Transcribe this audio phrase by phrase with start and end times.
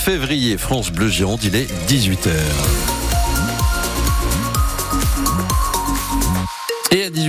[0.00, 0.56] février.
[0.56, 2.99] France Bleu Gironde, il est 18h.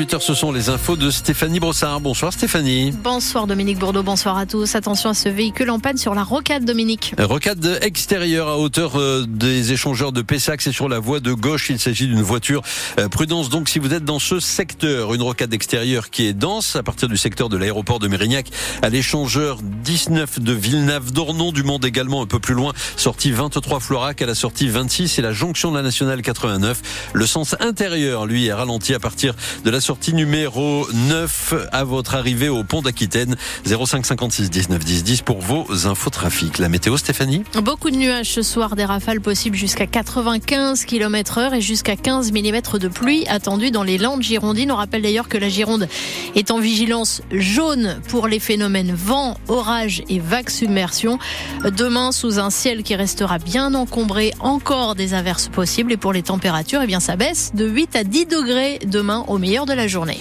[0.02, 2.02] 18h, ce sont les infos de Stéphanie Brossard.
[2.02, 2.92] Bonsoir Stéphanie.
[3.04, 4.74] Bonsoir Dominique Bourdeau, bonsoir à tous.
[4.74, 7.14] Attention à ce véhicule en panne sur la rocade Dominique.
[7.20, 11.70] Rocade extérieure à hauteur euh, des échangeurs de Pessac, c'est sur la voie de gauche.
[11.70, 12.64] Il s'agit d'une voiture.
[12.98, 15.14] Euh, prudence donc si vous êtes dans ce secteur.
[15.14, 18.48] Une rocade extérieure qui est dense à partir du secteur de l'aéroport de Mérignac
[18.82, 22.74] à l'échangeur 19 de Villeneuve-d'Ornon, du Monde également un peu plus loin.
[22.98, 27.12] Sortie 23 Florac à la sortie 26 et la jonction de la nationale 89.
[27.14, 32.16] Le sens intérieur, lui, est ralenti à partir de la sortie numéro 9 à votre
[32.16, 33.36] arrivée au pont d'Aquitaine.
[33.66, 36.58] 05 56 19 10 10 pour vos infos trafic.
[36.58, 41.54] La météo, Stéphanie Beaucoup de nuages ce soir, des rafales possibles jusqu'à 95 km heure
[41.54, 44.72] et jusqu'à 15 mm de pluie attendue dans les Landes girondines.
[44.72, 45.88] On rappelle d'ailleurs que la Gironde
[46.36, 51.20] est en vigilance jaune pour les phénomènes vent, orage et vagues submersion.
[51.78, 56.24] Demain, sous un ciel qui restera bien encombré, encore des averses possibles et pour les
[56.24, 59.81] températures, eh bien, ça baisse de 8 à 10 degrés demain au meilleur de la
[59.88, 60.20] journée.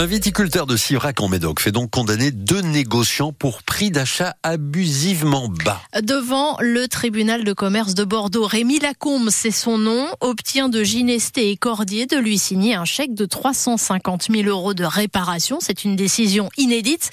[0.00, 5.48] Un viticulteur de Sivrac en Médoc fait donc condamner deux négociants pour prix d'achat abusivement
[5.48, 5.82] bas.
[6.00, 11.50] Devant le tribunal de commerce de Bordeaux, Rémi Lacombe, c'est son nom, obtient de Ginesté
[11.50, 15.58] et Cordier de lui signer un chèque de 350 000 euros de réparation.
[15.60, 17.10] C'est une décision inédite.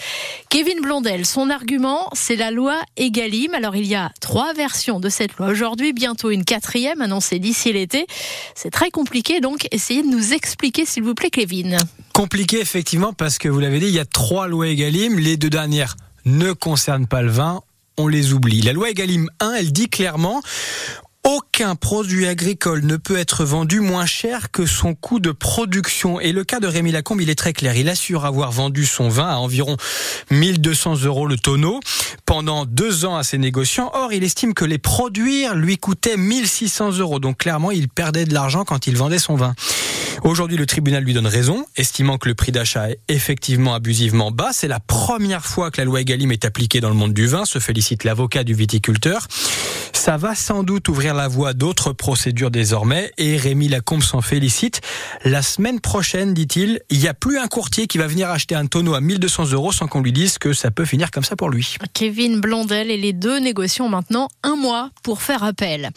[0.47, 3.53] Kevin Blondel, son argument, c'est la loi Egalim.
[3.53, 7.73] Alors il y a trois versions de cette loi aujourd'hui, bientôt une quatrième annoncée d'ici
[7.73, 8.08] l'été.
[8.55, 11.80] C'est très compliqué, donc essayez de nous expliquer s'il vous plaît, Kevin.
[12.18, 15.20] Compliqué effectivement parce que vous l'avez dit, il y a trois lois Egalim.
[15.20, 17.62] Les deux dernières ne concernent pas le vin.
[17.96, 18.62] On les oublie.
[18.62, 20.42] La loi Egalim 1, elle dit clairement
[21.28, 26.20] aucun produit agricole ne peut être vendu moins cher que son coût de production.
[26.22, 27.76] Et le cas de Rémi Lacombe, il est très clair.
[27.76, 29.76] Il assure avoir vendu son vin à environ
[30.32, 31.82] 1200 euros le tonneau
[32.26, 33.92] pendant deux ans à ses négociants.
[33.94, 37.20] Or, il estime que les produire lui coûtaient 1600 euros.
[37.20, 39.54] Donc clairement, il perdait de l'argent quand il vendait son vin.
[40.23, 44.50] Aujourd'hui, le tribunal lui donne raison, estimant que le prix d'achat est effectivement abusivement bas.
[44.52, 47.45] C'est la première fois que la loi Egalim est appliquée dans le monde du vin,
[47.45, 49.27] se félicite l'avocat du viticulteur.
[49.94, 54.22] Ça va sans doute ouvrir la voie à d'autres procédures désormais et Rémi Lacombe s'en
[54.22, 54.82] félicite.
[55.23, 58.67] La semaine prochaine, dit-il, il n'y a plus un courtier qui va venir acheter un
[58.67, 61.50] tonneau à 1200 euros sans qu'on lui dise que ça peut finir comme ça pour
[61.50, 61.76] lui.
[61.94, 65.89] Kevin Blondel et les deux négociants maintenant un mois pour faire appel.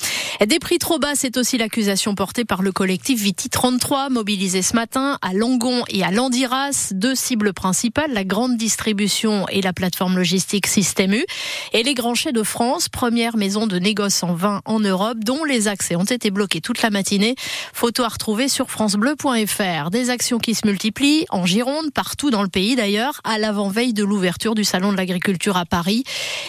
[0.46, 4.74] Des prix trop bas, c'est aussi l'accusation portée par le collectif Viti 33, mobilisé ce
[4.74, 10.16] matin à Langon et à Landiras, deux cibles principales, la grande distribution et la plateforme
[10.16, 11.26] logistique Système U,
[11.74, 15.44] et les grands chais de France, première maison de négoce en vin en Europe, dont
[15.44, 17.34] les accès ont été bloqués toute la matinée.
[17.74, 19.90] Photo à retrouver sur francebleu.fr.
[19.90, 24.04] Des actions qui se multiplient en Gironde, partout dans le pays d'ailleurs, à l'avant-veille de
[24.04, 26.04] l'ouverture du Salon de l'agriculture à Paris.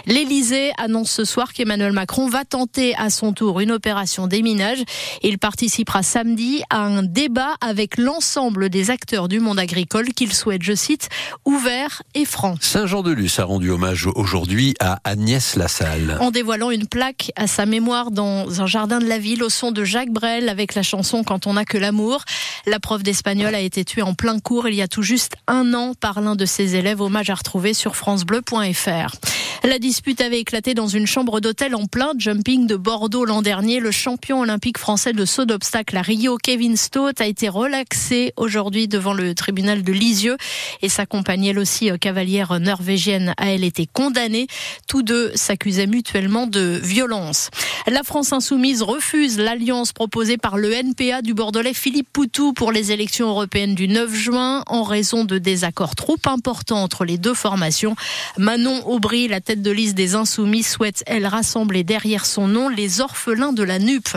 [0.05, 4.83] L'Élysée annonce ce soir qu'Emmanuel Macron va tenter à son tour une opération déminage.
[5.23, 10.61] Il participera samedi à un débat avec l'ensemble des acteurs du monde agricole qu'il souhaite,
[10.61, 11.09] je cite,
[11.45, 12.57] ouvert et franc.
[12.61, 16.19] Saint-Jean-de-Luz a rendu hommage aujourd'hui à Agnès Lassalle.
[16.19, 19.71] En dévoilant une plaque à sa mémoire dans un jardin de la ville au son
[19.71, 22.23] de Jacques Brel avec la chanson Quand on n'a que l'amour.
[22.67, 25.73] La prof d'espagnol a été tuée en plein cours il y a tout juste un
[25.73, 27.01] an par l'un de ses élèves.
[27.01, 29.15] Hommage à retrouver sur francebleu.fr.
[29.63, 33.70] La dispute avait éclaté dans une chambre d'hôtel en plein jumping de Bordeaux l'an dernier.
[33.79, 38.89] Le champion olympique français de saut d'obstacle à Rio, Kevin Stott, a été relaxé aujourd'hui
[38.89, 40.35] devant le tribunal de Lisieux
[40.81, 44.47] et sa compagne, elle aussi euh, cavalière norvégienne, a elle été condamnée.
[44.87, 47.49] Tous deux s'accusaient mutuellement de violence.
[47.87, 52.91] La France insoumise refuse l'alliance proposée par le NPA du Bordelais Philippe Poutou pour les
[52.91, 57.95] élections européennes du 9 juin en raison de désaccords trop importants entre les deux formations.
[58.37, 63.01] Manon Aubry, la tête de liste des Insoumis souhaite, elle, rassembler derrière son nom les
[63.01, 64.07] orphelins de la NUP.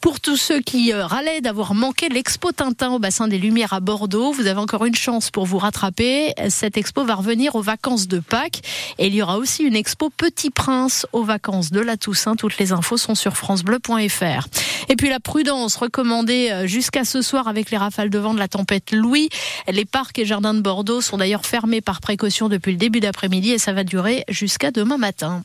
[0.00, 3.80] Pour tous ceux qui euh, râlaient d'avoir manqué l'expo Tintin au bassin des Lumières à
[3.80, 6.32] Bordeaux, vous avez encore une chance pour vous rattraper.
[6.48, 8.62] Cette expo va revenir aux vacances de Pâques
[8.98, 12.36] et il y aura aussi une expo Petit Prince aux vacances de la Toussaint.
[12.36, 14.48] Toutes les infos sont sur francebleu.fr.
[14.88, 18.38] Et puis la prudence recommandée euh, jusqu'à ce soir avec les rafales de vent de
[18.38, 19.28] la tempête Louis.
[19.68, 23.52] Les parcs et jardins de Bordeaux sont d'ailleurs fermés par précaution depuis le début d'après-midi
[23.52, 25.44] et ça va durer jusqu'à demain matin.